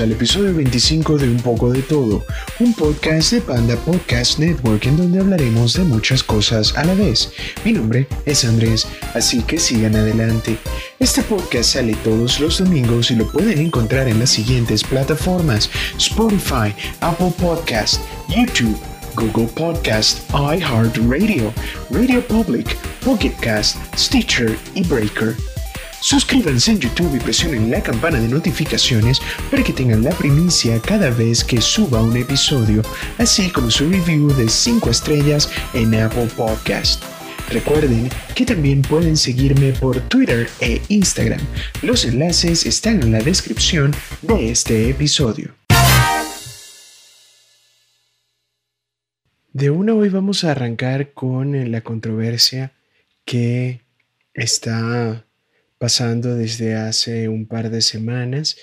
[0.00, 2.24] Al episodio 25 de Un poco de todo,
[2.60, 7.32] un podcast de Panda Podcast Network en donde hablaremos de muchas cosas a la vez.
[7.64, 10.56] Mi nombre es Andrés, así que sigan adelante.
[11.00, 16.72] Este podcast sale todos los domingos y lo pueden encontrar en las siguientes plataformas: Spotify,
[17.00, 18.78] Apple Podcast, YouTube,
[19.16, 21.52] Google Podcast, iHeartRadio,
[21.90, 25.34] Radio Public, Pocket Cast, Stitcher y Breaker.
[26.00, 29.20] Suscríbanse en YouTube y presionen la campana de notificaciones
[29.50, 32.82] para que tengan la primicia cada vez que suba un episodio,
[33.18, 37.02] así como su review de 5 estrellas en Apple Podcast.
[37.50, 41.40] Recuerden que también pueden seguirme por Twitter e Instagram.
[41.82, 45.54] Los enlaces están en la descripción de este episodio.
[49.52, 52.72] De una hoy vamos a arrancar con la controversia
[53.24, 53.80] que
[54.32, 55.24] está
[55.78, 58.56] pasando desde hace un par de semanas,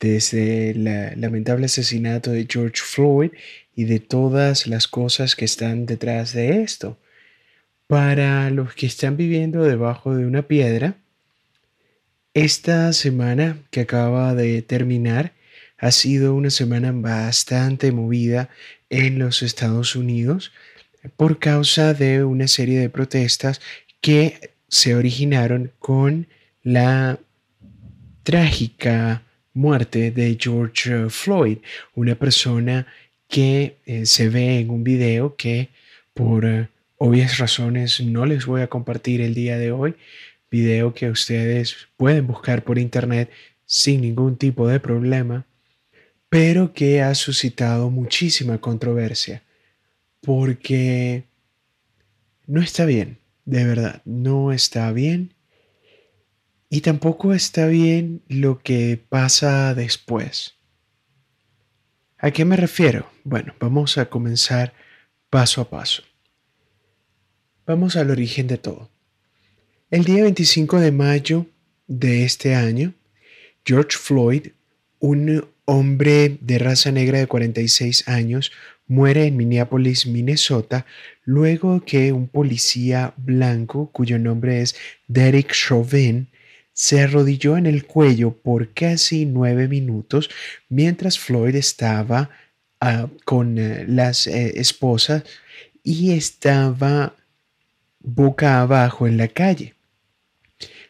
[0.00, 0.84] desde el
[1.20, 3.30] lamentable asesinato de George Floyd
[3.74, 6.98] y de todas las cosas que están detrás de esto.
[7.86, 10.96] Para los que están viviendo debajo de una piedra,
[12.34, 15.32] esta semana que acaba de terminar
[15.78, 18.50] ha sido una semana bastante movida
[18.90, 20.52] en los Estados Unidos
[21.16, 23.60] por causa de una serie de protestas
[24.00, 26.26] que se originaron con
[26.66, 27.20] la
[28.24, 29.22] trágica
[29.54, 31.58] muerte de George Floyd,
[31.94, 32.88] una persona
[33.28, 35.68] que eh, se ve en un video que
[36.12, 39.94] por eh, obvias razones no les voy a compartir el día de hoy,
[40.50, 43.30] video que ustedes pueden buscar por internet
[43.64, 45.46] sin ningún tipo de problema,
[46.28, 49.40] pero que ha suscitado muchísima controversia
[50.20, 51.22] porque
[52.48, 55.35] no está bien, de verdad, no está bien
[56.68, 60.54] y tampoco está bien lo que pasa después.
[62.18, 63.10] ¿A qué me refiero?
[63.24, 64.72] Bueno, vamos a comenzar
[65.30, 66.02] paso a paso.
[67.66, 68.90] Vamos al origen de todo.
[69.90, 71.46] El día 25 de mayo
[71.86, 72.94] de este año,
[73.64, 74.48] George Floyd,
[74.98, 78.52] un hombre de raza negra de 46 años,
[78.88, 80.86] muere en Minneapolis, Minnesota,
[81.24, 84.76] luego que un policía blanco, cuyo nombre es
[85.08, 86.28] Derek Chauvin,
[86.76, 90.28] se arrodilló en el cuello por casi nueve minutos
[90.68, 92.28] mientras Floyd estaba
[92.82, 95.24] ah, con eh, las eh, esposas
[95.82, 97.14] y estaba
[98.00, 99.74] boca abajo en la calle.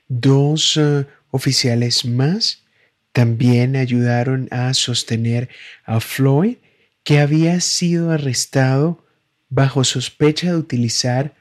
[0.08, 2.64] Dos eh, oficiales más
[3.12, 5.48] también ayudaron a sostener
[5.84, 6.56] a Floyd,
[7.04, 9.04] que había sido arrestado
[9.48, 11.36] bajo sospecha de utilizar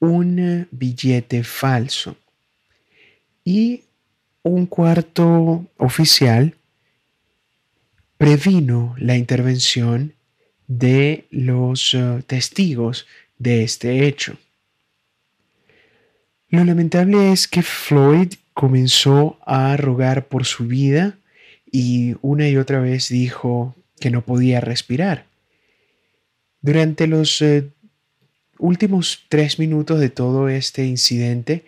[0.00, 2.16] un billete falso
[3.50, 3.82] y
[4.44, 6.54] un cuarto oficial
[8.16, 10.14] previno la intervención
[10.68, 14.36] de los eh, testigos de este hecho.
[16.48, 21.18] Lo lamentable es que Floyd comenzó a rogar por su vida
[21.72, 25.26] y una y otra vez dijo que no podía respirar.
[26.60, 27.68] Durante los eh,
[28.58, 31.64] últimos tres minutos de todo este incidente,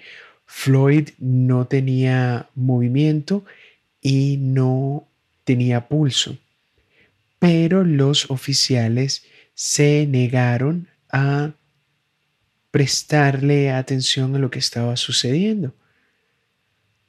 [0.55, 3.45] Floyd no tenía movimiento
[4.01, 5.09] y no
[5.43, 6.39] tenía pulso,
[7.41, 9.25] pero los oficiales
[9.55, 11.53] se negaron a
[12.71, 15.75] prestarle atención a lo que estaba sucediendo.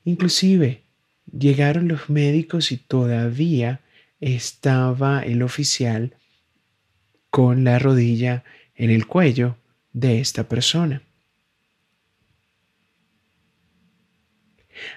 [0.03, 0.81] Inclusive
[1.31, 3.81] llegaron los médicos y todavía
[4.19, 6.15] estaba el oficial
[7.29, 8.45] con la rodilla
[8.75, 9.57] en el cuello
[9.91, 11.03] de esta persona.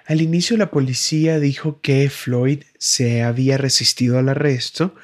[0.06, 4.94] Al inicio la policía dijo que Floyd se había resistido al arresto,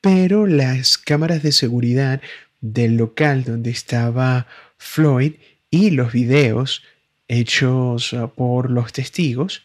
[0.00, 2.20] pero las cámaras de seguridad
[2.60, 5.34] del local donde estaba Floyd
[5.70, 6.82] y los videos
[7.28, 9.62] hechos uh, por los testigos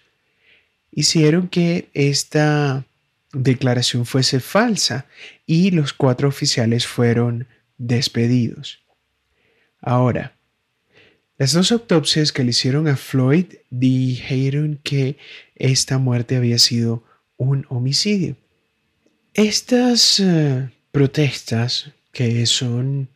[0.91, 2.85] hicieron que esta
[3.31, 5.05] declaración fuese falsa
[5.45, 7.47] y los cuatro oficiales fueron
[7.77, 8.79] despedidos.
[9.81, 10.33] Ahora,
[11.39, 15.15] las dos autopsias que le hicieron a Floyd dijeron que
[15.55, 17.05] esta muerte había sido
[17.37, 18.35] un homicidio.
[19.33, 23.07] Estas eh, protestas, que son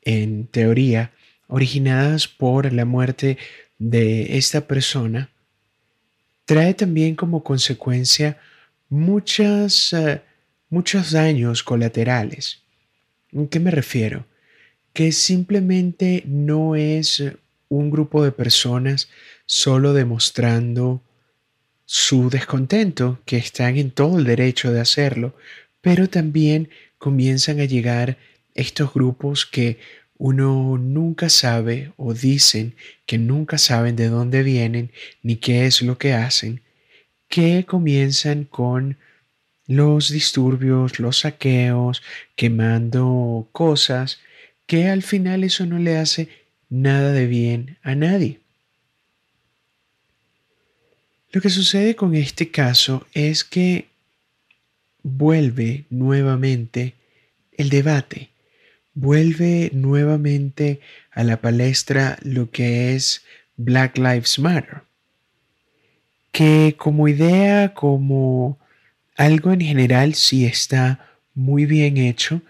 [0.00, 1.12] en teoría
[1.46, 3.36] originadas por la muerte
[3.78, 5.28] de esta persona,
[6.46, 8.38] trae también como consecuencia
[8.88, 10.22] muchas, eh,
[10.70, 12.62] muchos daños colaterales.
[13.36, 14.24] ¿A qué me refiero?
[14.94, 17.22] Que simplemente no es
[17.68, 19.08] un grupo de personas
[19.46, 21.02] solo demostrando
[21.84, 25.34] su descontento, que están en todo el derecho de hacerlo,
[25.80, 26.68] pero también
[26.98, 28.18] comienzan a llegar
[28.54, 29.78] estos grupos que
[30.18, 32.74] uno nunca sabe o dicen
[33.06, 34.90] que nunca saben de dónde vienen
[35.22, 36.60] ni qué es lo que hacen,
[37.28, 38.98] que comienzan con
[39.66, 42.02] los disturbios, los saqueos,
[42.34, 44.18] quemando cosas,
[44.66, 46.28] que al final eso no le hace
[46.68, 48.40] nada de bien a nadie.
[51.30, 53.88] Lo que sucede con este caso es que
[55.02, 56.94] vuelve nuevamente
[57.56, 58.30] el debate,
[58.94, 60.80] vuelve nuevamente
[61.12, 63.22] a la palestra lo que es
[63.56, 64.82] Black Lives Matter,
[66.32, 68.58] que como idea, como
[69.16, 72.40] algo en general sí está muy bien hecho,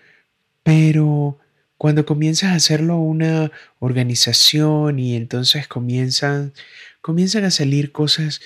[0.63, 1.39] pero
[1.79, 6.53] cuando comienzas a hacerlo una organización y entonces comienzan,
[7.01, 8.41] comienzan a salir cosas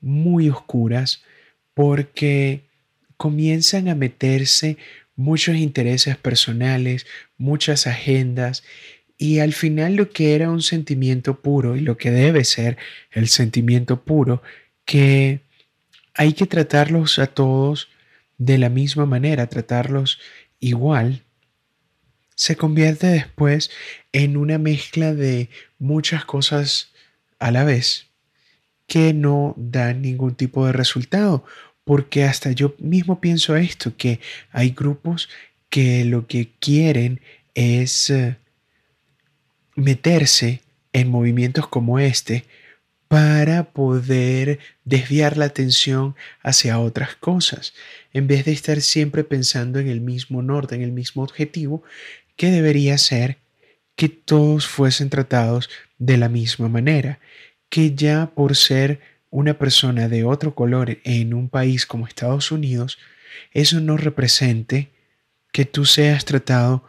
[0.00, 1.22] muy oscuras
[1.74, 2.62] porque
[3.18, 4.78] comienzan a meterse
[5.16, 7.06] muchos intereses personales,
[7.36, 8.64] muchas agendas
[9.18, 12.78] y al final lo que era un sentimiento puro y lo que debe ser
[13.10, 14.42] el sentimiento puro,
[14.84, 15.40] que
[16.14, 17.88] hay que tratarlos a todos
[18.38, 20.20] de la misma manera, tratarlos
[20.60, 21.22] igual,
[22.38, 23.68] se convierte después
[24.12, 25.50] en una mezcla de
[25.80, 26.92] muchas cosas
[27.40, 28.06] a la vez
[28.86, 31.44] que no dan ningún tipo de resultado,
[31.82, 34.20] porque hasta yo mismo pienso esto, que
[34.52, 35.28] hay grupos
[35.68, 37.20] que lo que quieren
[37.54, 38.36] es eh,
[39.74, 40.62] meterse
[40.92, 42.44] en movimientos como este
[43.08, 47.74] para poder desviar la atención hacia otras cosas,
[48.12, 51.82] en vez de estar siempre pensando en el mismo norte, en el mismo objetivo,
[52.38, 53.36] que debería ser
[53.96, 55.68] que todos fuesen tratados
[55.98, 57.18] de la misma manera,
[57.68, 62.98] que ya por ser una persona de otro color en un país como Estados Unidos,
[63.52, 64.88] eso no represente
[65.52, 66.84] que tú seas tratado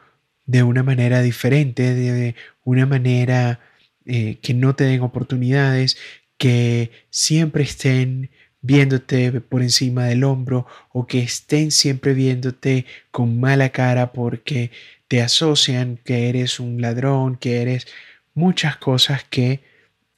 [0.46, 3.60] de una manera diferente, de una manera
[4.06, 5.98] eh, que no te den oportunidades,
[6.38, 8.30] que siempre estén
[8.62, 14.70] viéndote por encima del hombro o que estén siempre viéndote con mala cara porque
[15.10, 17.88] te asocian que eres un ladrón, que eres
[18.36, 19.62] muchas cosas que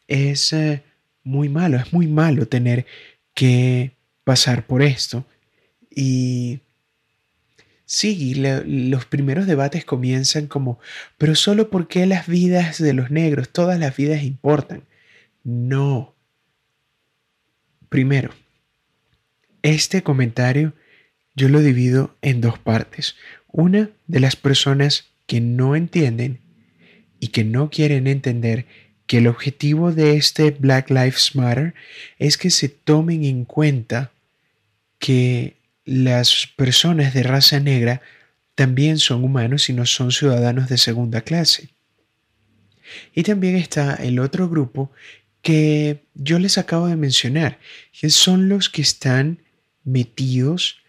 [0.07, 0.83] es eh,
[1.23, 2.85] muy malo, es muy malo tener
[3.33, 3.95] que
[4.25, 5.25] pasar por esto.
[5.89, 6.59] Y
[7.85, 10.77] sí, los primeros debates comienzan como,
[11.17, 14.83] pero solo porque las vidas de los negros, todas las vidas importan.
[15.43, 16.15] No.
[17.87, 18.31] Primero,
[19.61, 20.73] este comentario
[21.33, 23.15] yo lo divido en dos partes.
[23.51, 26.39] Una de las personas que no entienden
[27.19, 28.65] y que no quieren entender
[29.07, 31.73] que el objetivo de este Black Lives Matter
[32.17, 34.11] es que se tomen en cuenta
[34.99, 38.01] que las personas de raza negra
[38.55, 41.69] también son humanos y no son ciudadanos de segunda clase.
[43.13, 44.91] Y también está el otro grupo
[45.41, 47.59] que yo les acabo de mencionar,
[47.99, 49.39] que son los que están
[49.83, 50.80] metidos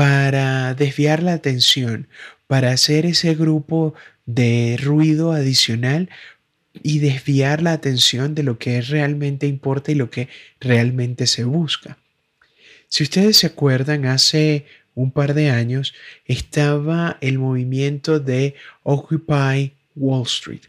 [0.00, 2.08] para desviar la atención,
[2.46, 3.92] para hacer ese grupo
[4.24, 6.08] de ruido adicional
[6.72, 11.98] y desviar la atención de lo que realmente importa y lo que realmente se busca.
[12.88, 14.64] Si ustedes se acuerdan, hace
[14.94, 15.92] un par de años
[16.24, 18.54] estaba el movimiento de
[18.84, 20.62] Occupy Wall Street,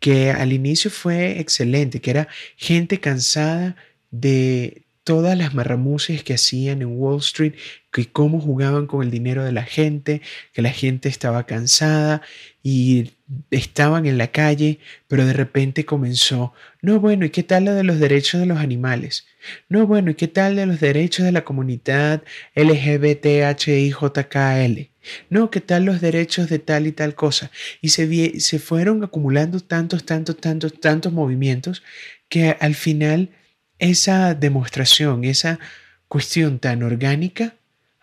[0.00, 3.74] que al inicio fue excelente, que era gente cansada
[4.10, 7.54] de todas las marramuces que hacían en Wall Street,
[7.98, 12.22] que cómo jugaban con el dinero de la gente, que la gente estaba cansada
[12.62, 13.10] y
[13.50, 14.78] estaban en la calle,
[15.08, 18.58] pero de repente comenzó, no, bueno, ¿y qué tal lo de los derechos de los
[18.58, 19.26] animales?
[19.68, 22.22] No, bueno, ¿y qué tal de los derechos de la comunidad
[22.54, 24.90] LGBTHIJKL?
[25.28, 27.50] No, ¿qué tal los derechos de tal y tal cosa?
[27.80, 31.82] Y se, se fueron acumulando tantos, tantos, tantos, tantos movimientos
[32.28, 33.30] que al final
[33.80, 35.58] esa demostración, esa
[36.06, 37.57] cuestión tan orgánica,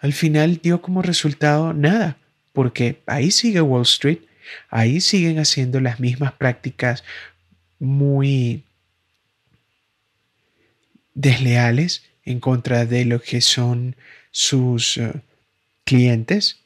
[0.05, 2.19] al final dio como resultado nada,
[2.53, 4.19] porque ahí sigue Wall Street,
[4.69, 7.03] ahí siguen haciendo las mismas prácticas
[7.79, 8.63] muy
[11.15, 13.95] desleales en contra de lo que son
[14.29, 15.11] sus eh,
[15.85, 16.59] clientes.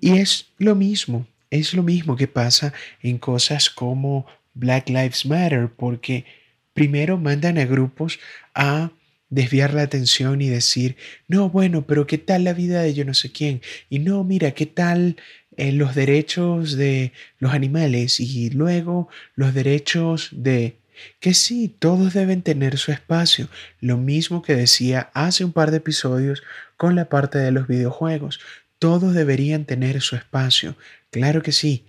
[0.00, 2.72] Y es lo mismo, es lo mismo que pasa
[3.02, 4.24] en cosas como
[4.54, 6.24] Black Lives Matter, porque
[6.74, 8.20] primero mandan a grupos
[8.54, 8.92] a
[9.30, 10.96] desviar la atención y decir,
[11.28, 13.60] no, bueno, pero ¿qué tal la vida de yo no sé quién?
[13.90, 15.16] Y no, mira, ¿qué tal
[15.56, 18.20] eh, los derechos de los animales?
[18.20, 20.76] Y luego los derechos de...
[21.20, 23.48] que sí, todos deben tener su espacio,
[23.80, 26.42] lo mismo que decía hace un par de episodios
[26.76, 28.40] con la parte de los videojuegos.
[28.78, 30.76] Todos deberían tener su espacio,
[31.10, 31.84] claro que sí,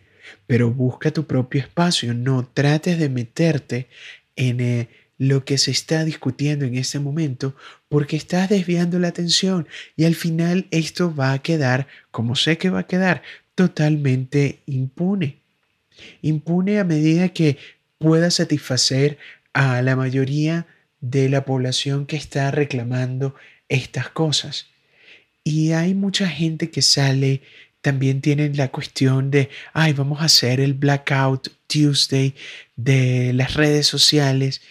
[0.48, 3.88] pero busca tu propio espacio, no trates de meterte
[4.36, 4.88] en eh,
[5.18, 7.56] lo que se está discutiendo en este momento
[7.90, 12.70] porque estás desviando la atención y al final esto va a quedar, como sé que
[12.70, 13.24] va a quedar,
[13.56, 15.40] totalmente impune.
[16.22, 17.58] Impune a medida que
[17.98, 19.18] pueda satisfacer
[19.54, 20.68] a la mayoría
[21.02, 23.36] de la población que está reclamando
[23.70, 24.68] estas cosas.
[25.44, 27.42] Y hay mucha gente que sale,
[27.82, 32.36] también tienen la cuestión de, ay, vamos a hacer el Blackout Tuesday
[32.76, 34.62] de las redes sociales.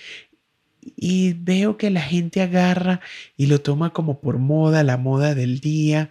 [0.96, 3.00] Y veo que la gente agarra
[3.36, 6.10] y lo toma como por moda, la moda del día.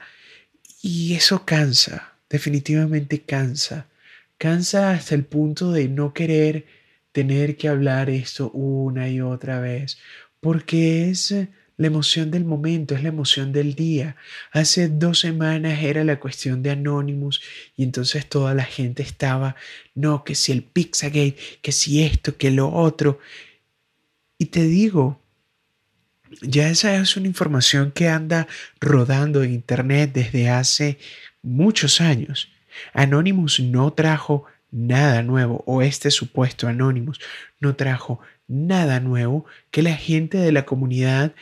[0.81, 3.87] Y eso cansa, definitivamente cansa.
[4.37, 6.65] Cansa hasta el punto de no querer
[7.15, 9.97] tener que hablar esto una y otra vez,
[10.41, 14.17] porque es eh, la emoción del momento, es la emoción del día.
[14.51, 17.41] Hace dos semanas era la cuestión de Anonymous
[17.77, 19.55] y entonces toda la gente estaba,
[19.93, 23.19] no, que si el Pizzagate, que si esto, que lo otro.
[24.37, 25.19] Y te digo,
[26.41, 28.47] ya esa es una información que anda
[28.79, 30.97] rodando en Internet desde hace
[31.41, 32.49] muchos años.
[32.93, 37.19] Anonymous no trajo nada nuevo o este supuesto Anonymous
[37.61, 41.33] no trajo nada nuevo que la gente de la comunidad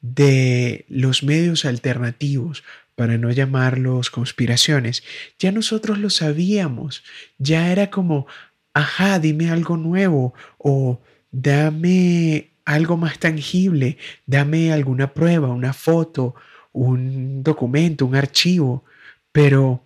[0.00, 2.64] de los medios alternativos,
[2.94, 5.04] para no llamarlos conspiraciones,
[5.38, 7.04] ya nosotros lo sabíamos,
[7.38, 8.26] ya era como,
[8.74, 16.34] ajá, dime algo nuevo o dame algo más tangible, dame alguna prueba, una foto,
[16.72, 18.84] un documento, un archivo,
[19.32, 19.82] pero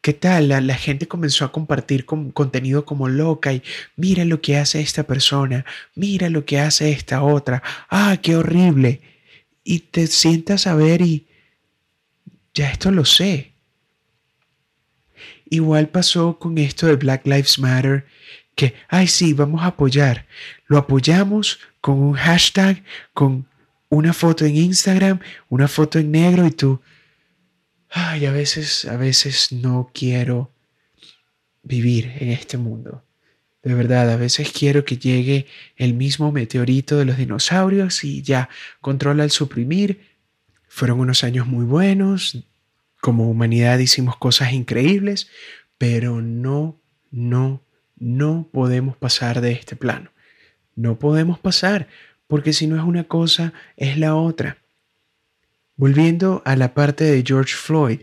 [0.00, 0.48] ¿Qué tal?
[0.48, 3.62] La, gente comenzó a compartir contenido como loca y
[3.96, 9.02] mira lo que hace esta persona, mira lo que hace esta otra, ah, qué horrible.
[9.64, 11.26] Y te sientas a ver y
[12.54, 13.52] ya esto lo sé.
[15.50, 18.06] Igual pasó con esto de Black Lives Matter,
[18.58, 20.26] que, ay, sí, vamos a apoyar.
[20.66, 22.82] Lo apoyamos con un hashtag,
[23.14, 23.46] con
[23.88, 26.80] una foto en Instagram, una foto en negro y tú,
[27.88, 30.50] ay, a veces, a veces no quiero
[31.62, 33.04] vivir en este mundo.
[33.62, 35.46] De verdad, a veces quiero que llegue
[35.76, 38.48] el mismo meteorito de los dinosaurios y ya
[38.80, 40.00] controla el suprimir.
[40.66, 42.44] Fueron unos años muy buenos,
[43.00, 45.28] como humanidad hicimos cosas increíbles,
[45.78, 46.80] pero no,
[47.12, 47.62] no,
[47.98, 50.10] no podemos pasar de este plano.
[50.74, 51.88] No podemos pasar,
[52.26, 54.58] porque si no es una cosa, es la otra.
[55.76, 58.02] Volviendo a la parte de George Floyd,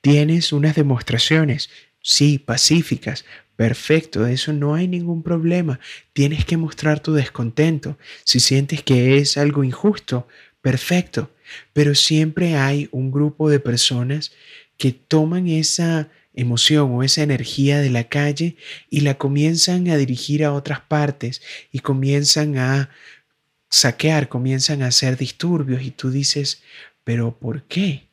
[0.00, 1.70] tienes unas demostraciones,
[2.02, 3.24] sí, pacíficas,
[3.56, 5.80] perfecto, de eso no hay ningún problema.
[6.12, 7.98] Tienes que mostrar tu descontento.
[8.24, 10.26] Si sientes que es algo injusto,
[10.62, 11.30] perfecto.
[11.72, 14.32] Pero siempre hay un grupo de personas
[14.78, 18.56] que toman esa emoción o esa energía de la calle
[18.88, 22.90] y la comienzan a dirigir a otras partes y comienzan a
[23.68, 26.62] saquear, comienzan a hacer disturbios y tú dices,
[27.04, 28.04] pero ¿por qué?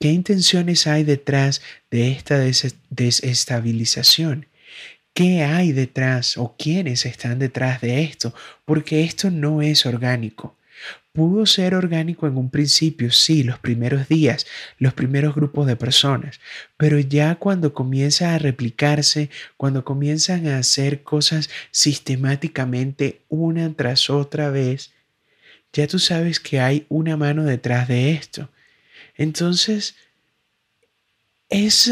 [0.00, 2.38] ¿Qué intenciones hay detrás de esta
[2.90, 4.46] desestabilización?
[5.12, 8.32] ¿Qué hay detrás o quiénes están detrás de esto?
[8.64, 10.56] Porque esto no es orgánico.
[11.12, 14.46] Pudo ser orgánico en un principio, sí, los primeros días,
[14.78, 16.40] los primeros grupos de personas,
[16.76, 24.50] pero ya cuando comienza a replicarse, cuando comienzan a hacer cosas sistemáticamente una tras otra
[24.50, 24.92] vez,
[25.72, 28.48] ya tú sabes que hay una mano detrás de esto.
[29.16, 29.96] Entonces,
[31.48, 31.90] es,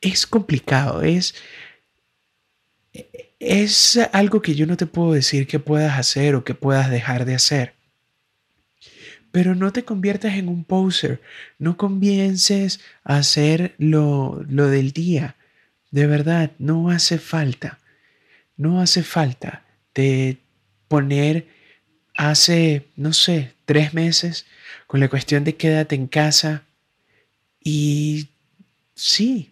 [0.00, 1.34] es complicado, es,
[3.42, 7.24] es algo que yo no te puedo decir que puedas hacer o que puedas dejar
[7.24, 7.74] de hacer.
[9.32, 11.20] Pero no te conviertas en un poser,
[11.58, 15.34] no comiences a hacer lo, lo del día.
[15.90, 17.80] De verdad, no hace falta,
[18.56, 20.38] no hace falta de
[20.86, 21.48] poner
[22.14, 24.46] hace, no sé, tres meses
[24.86, 26.62] con la cuestión de quédate en casa
[27.64, 28.28] y
[28.94, 29.50] sí,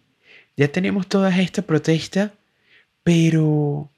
[0.55, 2.33] ya tenemos toda esta protesta,
[3.03, 3.91] pero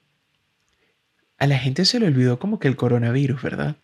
[1.38, 3.76] a la gente se le olvidó como que el coronavirus, ¿verdad?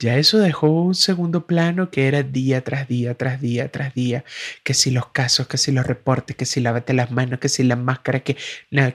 [0.00, 4.24] Ya eso dejó un segundo plano que era día tras día, tras día, tras día,
[4.64, 7.64] que si los casos, que si los reportes, que si lávate las manos, que si
[7.64, 8.36] la máscara, que,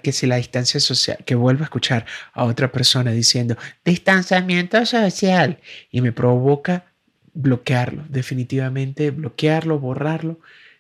[0.01, 5.60] que si la distancia social, que vuelvo a escuchar a otra persona diciendo distanciamiento social
[5.92, 6.86] y me provoca
[7.36, 10.39] bloquearlo, definitivamente bloquearlo, borrarlo.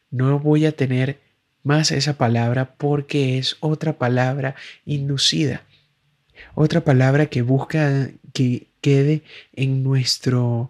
[0.09, 1.19] No voy a tener
[1.65, 4.55] más esa palabra porque es otra palabra
[4.85, 5.63] inducida,
[6.53, 10.69] otra palabra que busca que quede en nuestro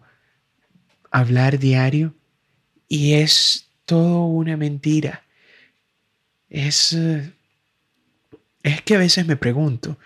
[1.12, 2.14] hablar diario
[2.88, 5.24] y es todo una mentira.
[6.50, 6.98] Es,
[8.64, 9.98] es que a veces me pregunto,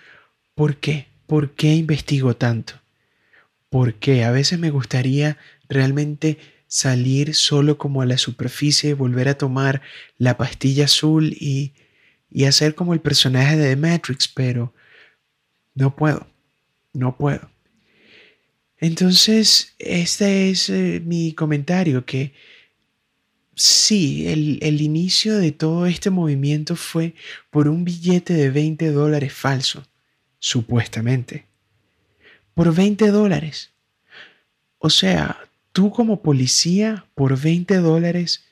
[0.56, 1.08] ¿por qué?
[1.28, 2.74] ¿Por qué investigo tanto?
[3.70, 4.24] ¿Por qué?
[4.24, 9.82] A veces me gustaría realmente salir solo como a la superficie, volver a tomar
[10.18, 11.74] la pastilla azul y,
[12.30, 14.74] y hacer como el personaje de The Matrix, pero
[15.74, 16.28] no puedo,
[16.94, 17.50] no puedo.
[18.78, 22.34] Entonces, este es eh, mi comentario, que
[23.56, 27.16] sí, el, el, inicio de todo este movimiento fue
[27.50, 29.86] por un billete de 20 dólares falso,
[30.38, 31.48] supuestamente.
[32.54, 33.72] Por 20 dólares.
[34.78, 38.46] O sea, tú como policía, por 20 dólares,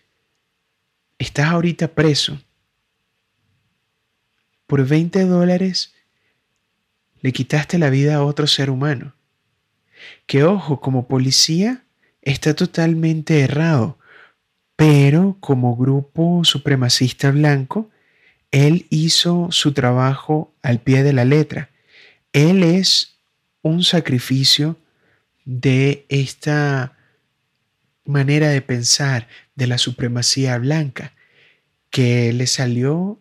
[1.20, 2.40] estás ahorita preso.
[4.66, 5.94] Por 20 dólares
[7.22, 9.18] le quitaste la vida a otro ser humano
[10.26, 11.84] que ojo, como policía
[12.22, 13.98] está totalmente errado,
[14.76, 17.90] pero como grupo supremacista blanco,
[18.52, 21.70] él hizo su trabajo al pie de la letra.
[22.34, 23.16] Él es
[23.62, 24.78] un sacrificio
[25.46, 26.97] de esta
[28.08, 31.14] manera de pensar de la supremacía blanca
[31.90, 33.20] que le salió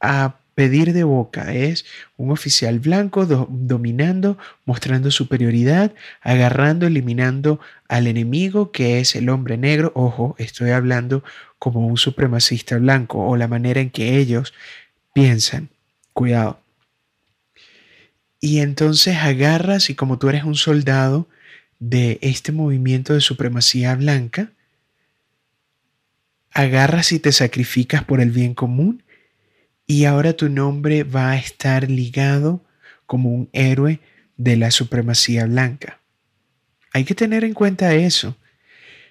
[0.00, 1.84] a pedir de boca es
[2.16, 5.92] un oficial blanco dominando, mostrando superioridad,
[6.22, 9.92] agarrando, eliminando al enemigo que es el hombre negro.
[9.94, 11.24] Ojo, estoy hablando
[11.58, 14.54] como un supremacista blanco o la manera en que ellos
[15.12, 15.70] piensan.
[16.12, 16.60] Cuidado.
[18.40, 21.26] Y entonces agarras y como tú eres un soldado
[21.90, 24.52] de este movimiento de supremacía blanca,
[26.50, 29.02] agarras y te sacrificas por el bien común
[29.86, 32.64] y ahora tu nombre va a estar ligado
[33.04, 34.00] como un héroe
[34.38, 36.00] de la supremacía blanca.
[36.94, 38.34] Hay que tener en cuenta eso,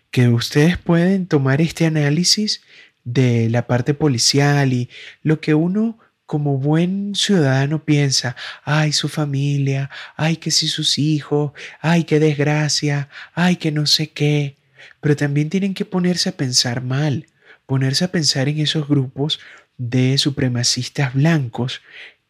[0.10, 2.64] que ustedes pueden tomar este análisis
[3.04, 4.90] de la parte policial y
[5.22, 11.52] lo que uno como buen ciudadano piensa, ay, su familia, ay, que si sus hijos,
[11.82, 14.56] ay, qué desgracia, ay, que no sé qué,
[15.02, 17.28] pero también tienen que ponerse a pensar mal,
[17.66, 19.40] ponerse a pensar en esos grupos
[19.78, 21.82] de supremacistas blancos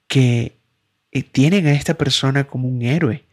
[0.08, 0.58] que
[1.12, 3.23] eh, tienen a esta persona como un héroe,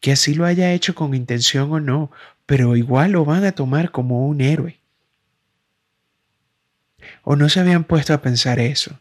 [0.00, 2.10] que así lo haya hecho con intención o no,
[2.46, 4.78] pero igual lo van a tomar como un héroe.
[7.22, 8.98] ¿O no se habían puesto a pensar eso?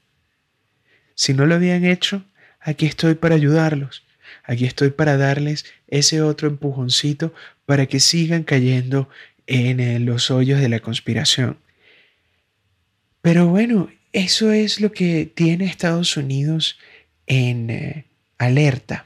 [1.21, 2.25] Si no lo habían hecho,
[2.59, 4.03] aquí estoy para ayudarlos.
[4.43, 7.31] Aquí estoy para darles ese otro empujoncito
[7.67, 9.07] para que sigan cayendo
[9.45, 11.59] en eh, los hoyos de la conspiración.
[13.21, 16.79] Pero bueno, eso es lo que tiene Estados Unidos
[17.27, 18.05] en eh,
[18.39, 19.05] alerta.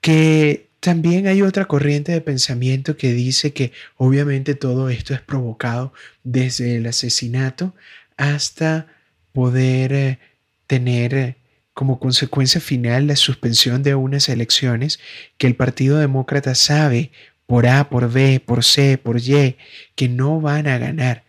[0.00, 5.92] Que también hay otra corriente de pensamiento que dice que obviamente todo esto es provocado
[6.22, 7.74] desde el asesinato
[8.16, 8.86] hasta
[9.34, 10.18] poder eh,
[10.66, 11.36] tener eh,
[11.72, 15.00] como consecuencia final la suspensión de unas elecciones
[15.38, 17.10] que el Partido Demócrata sabe
[17.46, 19.56] por A, por B, por C, por Y,
[19.94, 21.24] que no van a ganar,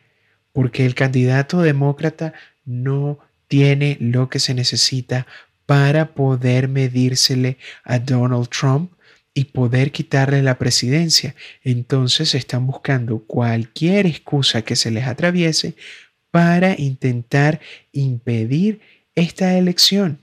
[0.53, 5.27] porque el candidato demócrata no tiene lo que se necesita
[5.65, 8.91] para poder medírsele a Donald Trump
[9.33, 11.35] y poder quitarle la presidencia.
[11.63, 15.75] Entonces están buscando cualquier excusa que se les atraviese
[16.31, 17.59] para intentar
[17.91, 18.79] impedir
[19.15, 20.21] esta elección.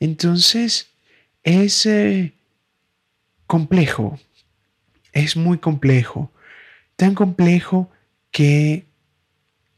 [0.00, 0.88] Entonces
[1.42, 2.32] es eh,
[3.46, 4.18] complejo,
[5.12, 6.30] es muy complejo,
[6.96, 7.90] tan complejo
[8.30, 8.84] que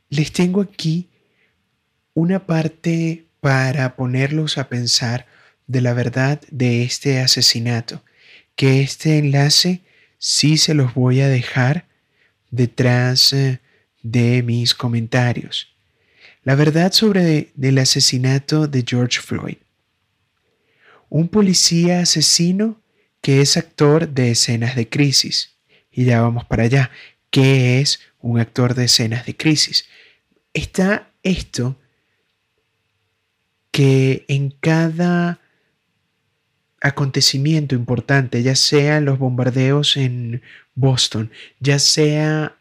[0.09, 1.09] les tengo aquí
[2.15, 5.27] una parte para ponerlos a pensar
[5.67, 8.03] de la verdad de este asesinato,
[8.55, 9.83] que este enlace
[10.19, 11.87] sí se los voy a dejar
[12.51, 13.61] detrás eh,
[14.03, 15.76] de mis comentarios.
[16.47, 19.57] La verdad sobre el asesinato de George Floyd.
[21.09, 22.81] Un policía asesino
[23.21, 25.57] que es actor de escenas de crisis.
[25.91, 26.93] Y ya vamos para allá.
[27.31, 29.89] ¿Qué es un actor de escenas de crisis?
[30.55, 31.75] Está esto
[33.73, 35.41] que en cada
[36.81, 40.43] acontecimiento importante, ya sea los bombardeos en
[40.77, 42.57] Boston, ya sea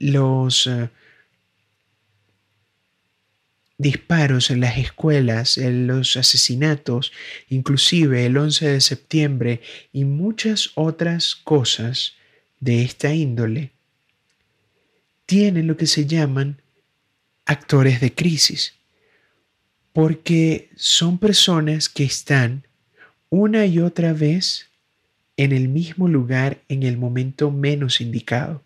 [0.00, 0.90] los eh,
[3.78, 7.12] disparos en las escuelas, en los asesinatos,
[7.48, 9.60] inclusive el 11 de septiembre
[9.92, 12.14] y muchas otras cosas
[12.60, 13.70] de esta índole,
[15.26, 16.60] tienen lo que se llaman
[17.46, 18.74] actores de crisis,
[19.92, 22.66] porque son personas que están
[23.30, 24.66] una y otra vez
[25.36, 28.62] en el mismo lugar en el momento menos indicado.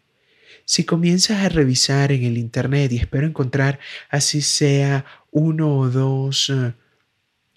[0.64, 6.50] Si comienzas a revisar en el Internet y espero encontrar así sea uno o dos
[6.50, 6.72] eh,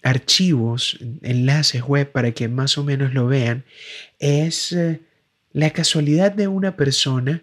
[0.02, 3.64] archivos, enlaces web para que más o menos lo vean,
[4.18, 5.00] es eh,
[5.52, 7.42] la casualidad de una persona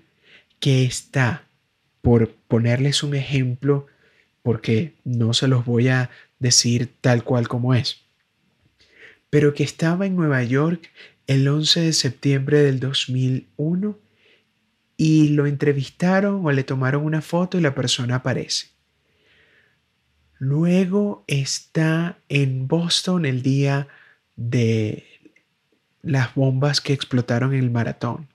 [0.60, 1.48] que está,
[2.02, 3.88] por ponerles un ejemplo,
[4.42, 8.02] porque no se los voy a decir tal cual como es,
[9.30, 10.90] pero que estaba en Nueva York
[11.28, 13.98] el 11 de septiembre del 2001
[14.98, 18.68] y lo entrevistaron o le tomaron una foto y la persona aparece.
[20.40, 23.88] Luego está en Boston el día
[24.36, 25.06] de
[26.02, 28.28] las bombas que explotaron en el maratón.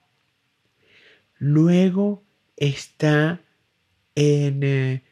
[1.39, 2.25] Luego
[2.57, 3.41] está
[4.15, 5.03] en, eh,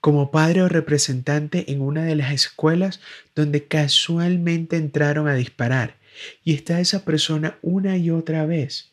[0.00, 3.00] como padre o representante en una de las escuelas
[3.34, 5.96] donde casualmente entraron a disparar.
[6.42, 8.90] Y está esa persona una y otra vez.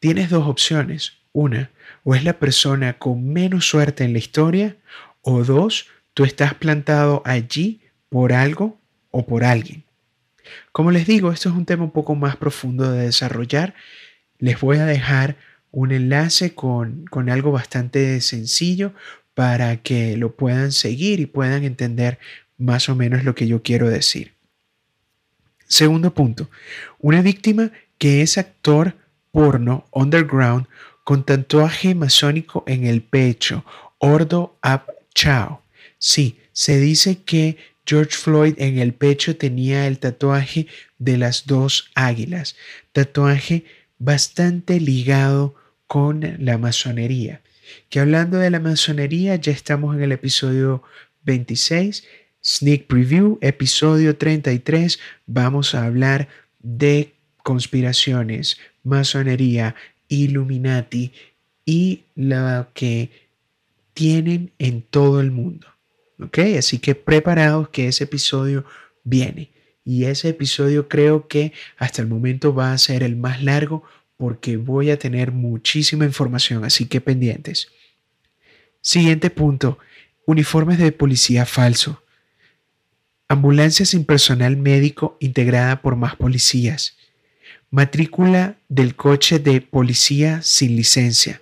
[0.00, 1.19] Tienes dos opciones.
[1.32, 1.70] Una,
[2.04, 4.76] o es la persona con menos suerte en la historia,
[5.22, 8.78] o dos, Tú estás plantado allí por algo
[9.10, 9.84] o por alguien.
[10.72, 13.74] Como les digo, esto es un tema un poco más profundo de desarrollar.
[14.38, 15.36] Les voy a dejar
[15.70, 18.92] un enlace con, con algo bastante sencillo
[19.34, 22.18] para que lo puedan seguir y puedan entender
[22.58, 24.34] más o menos lo que yo quiero decir.
[25.66, 26.50] Segundo punto,
[26.98, 28.96] una víctima que es actor
[29.30, 30.66] porno underground
[31.10, 33.64] con tatuaje masónico en el pecho,
[33.98, 35.60] Ordo Ab Chao.
[35.98, 40.68] Sí, se dice que George Floyd en el pecho tenía el tatuaje
[40.98, 42.54] de las dos águilas,
[42.92, 43.64] tatuaje
[43.98, 45.56] bastante ligado
[45.88, 47.40] con la masonería.
[47.88, 50.84] Que hablando de la masonería, ya estamos en el episodio
[51.24, 52.04] 26,
[52.40, 56.28] Sneak Preview, episodio 33, vamos a hablar
[56.60, 59.74] de conspiraciones, masonería,
[60.10, 61.12] Illuminati
[61.64, 63.10] y lo que
[63.94, 65.66] tienen en todo el mundo.
[66.22, 66.38] ¿Ok?
[66.58, 68.66] Así que preparados que ese episodio
[69.04, 69.50] viene.
[69.84, 73.82] Y ese episodio creo que hasta el momento va a ser el más largo
[74.16, 77.68] porque voy a tener muchísima información, así que pendientes.
[78.82, 79.78] Siguiente punto,
[80.26, 82.02] uniformes de policía falso.
[83.28, 86.96] Ambulancia sin personal médico integrada por más policías.
[87.72, 91.40] Matrícula del coche de policía sin licencia.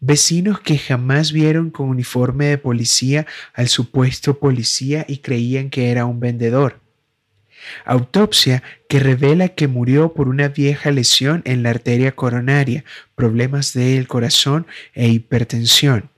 [0.00, 3.24] Vecinos que jamás vieron con uniforme de policía
[3.54, 6.80] al supuesto policía y creían que era un vendedor.
[7.84, 14.08] Autopsia que revela que murió por una vieja lesión en la arteria coronaria, problemas del
[14.08, 16.10] corazón e hipertensión.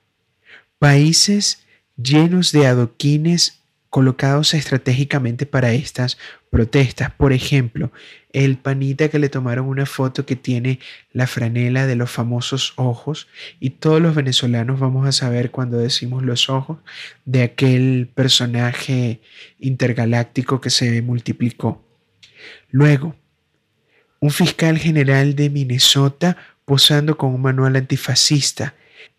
[0.79, 1.67] Países
[2.03, 3.60] llenos de adoquines
[3.91, 6.17] colocados estratégicamente para estas
[6.49, 7.11] protestas.
[7.11, 7.93] Por ejemplo,
[8.33, 10.79] el panita que le tomaron una foto que tiene
[11.13, 16.23] la franela de los famosos ojos y todos los venezolanos vamos a saber cuando decimos
[16.23, 16.79] los ojos
[17.25, 19.21] de aquel personaje
[19.59, 21.85] intergaláctico que se multiplicó.
[22.71, 23.17] Luego,
[24.21, 28.75] un fiscal general de Minnesota posando con un manual antifascista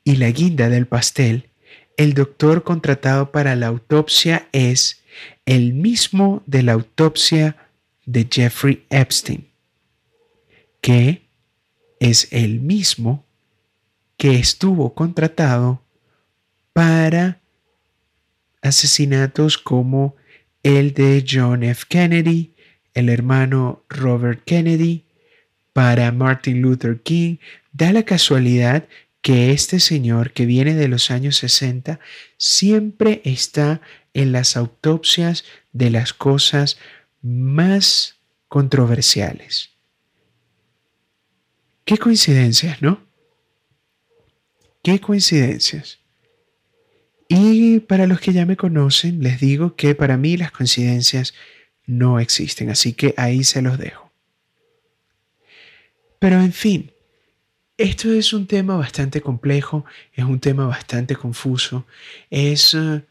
[0.06, 1.51] y la guinda del pastel
[1.98, 5.02] el doctor contratado para la autopsia es
[5.46, 7.56] el mismo de la autopsia
[8.06, 9.48] de Jeffrey Epstein,
[10.82, 11.22] que
[12.00, 13.26] es el mismo
[14.18, 15.82] que estuvo contratado
[16.74, 17.40] para
[18.62, 20.16] asesinatos como
[20.64, 21.86] el de John F.
[21.88, 22.54] Kennedy,
[22.94, 25.06] el hermano Robert Kennedy,
[25.74, 27.38] para Martin Luther King.
[27.72, 28.88] Da la casualidad
[29.22, 32.00] que este señor que viene de los años 60
[32.38, 33.82] siempre está
[34.14, 36.78] en las autopsias de las cosas
[37.22, 39.70] más controversiales.
[41.86, 43.06] Qué coincidencias, ¿no?
[44.84, 46.00] Qué coincidencias.
[47.28, 51.34] Y para los que ya me conocen, les digo que para mí las coincidencias
[51.86, 54.12] no existen, así que ahí se los dejo.
[56.20, 56.91] Pero en fin,
[57.82, 61.86] esto es un tema bastante complejo, es un tema bastante confuso,
[62.30, 63.04] es eh,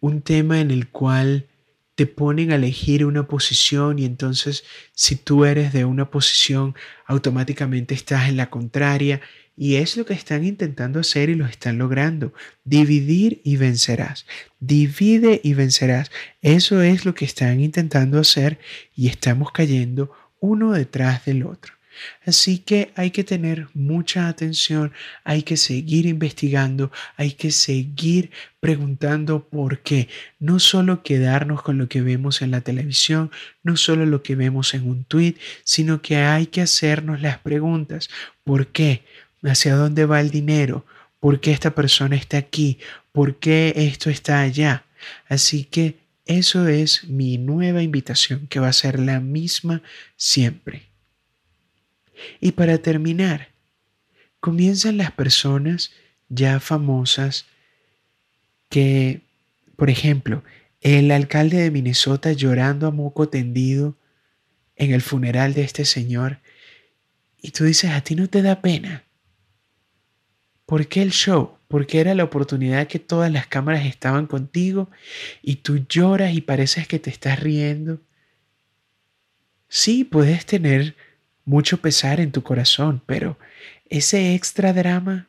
[0.00, 1.46] un tema en el cual
[1.94, 6.74] te ponen a elegir una posición y entonces si tú eres de una posición
[7.06, 9.20] automáticamente estás en la contraria
[9.56, 12.34] y es lo que están intentando hacer y lo están logrando.
[12.64, 14.26] Dividir y vencerás.
[14.60, 16.10] Divide y vencerás.
[16.42, 18.58] Eso es lo que están intentando hacer
[18.94, 21.75] y estamos cayendo uno detrás del otro.
[22.24, 24.92] Así que hay que tener mucha atención,
[25.24, 28.30] hay que seguir investigando, hay que seguir
[28.60, 30.08] preguntando por qué.
[30.38, 33.30] No solo quedarnos con lo que vemos en la televisión,
[33.62, 38.08] no solo lo que vemos en un tweet, sino que hay que hacernos las preguntas.
[38.44, 39.04] ¿Por qué?
[39.42, 40.84] ¿Hacia dónde va el dinero?
[41.20, 42.78] ¿Por qué esta persona está aquí?
[43.12, 44.84] ¿Por qué esto está allá?
[45.28, 49.82] Así que eso es mi nueva invitación, que va a ser la misma
[50.16, 50.88] siempre.
[52.40, 53.48] Y para terminar,
[54.40, 55.92] comienzan las personas
[56.28, 57.46] ya famosas
[58.68, 59.20] que,
[59.76, 60.42] por ejemplo,
[60.80, 63.96] el alcalde de Minnesota llorando a moco tendido
[64.76, 66.38] en el funeral de este señor,
[67.40, 69.04] y tú dices, a ti no te da pena.
[70.66, 71.56] ¿Por qué el show?
[71.68, 74.90] Porque era la oportunidad que todas las cámaras estaban contigo
[75.42, 78.00] y tú lloras y pareces que te estás riendo.
[79.68, 80.96] Sí, puedes tener
[81.46, 83.38] mucho pesar en tu corazón, pero
[83.88, 85.28] ese extra drama...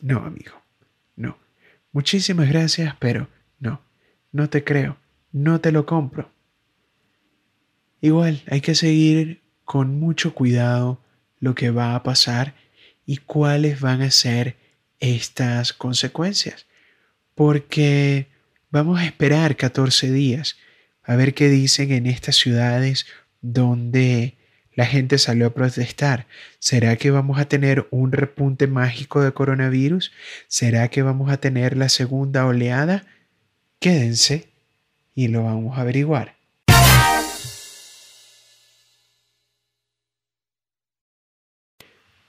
[0.00, 0.62] No, amigo,
[1.16, 1.36] no.
[1.92, 3.82] Muchísimas gracias, pero no,
[4.32, 4.96] no te creo,
[5.32, 6.30] no te lo compro.
[8.00, 11.02] Igual, hay que seguir con mucho cuidado
[11.40, 12.54] lo que va a pasar
[13.04, 14.56] y cuáles van a ser
[15.00, 16.66] estas consecuencias.
[17.34, 18.28] Porque
[18.70, 20.56] vamos a esperar 14 días
[21.02, 23.06] a ver qué dicen en estas ciudades
[23.40, 24.37] donde
[24.78, 26.28] la gente salió a protestar.
[26.60, 30.12] ¿Será que vamos a tener un repunte mágico de coronavirus?
[30.46, 33.04] ¿Será que vamos a tener la segunda oleada?
[33.80, 34.46] Quédense
[35.16, 36.37] y lo vamos a averiguar.